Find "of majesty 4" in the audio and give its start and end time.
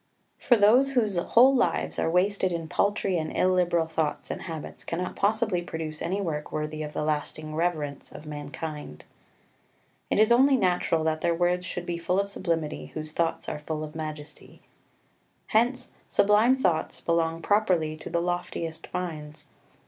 13.83-15.61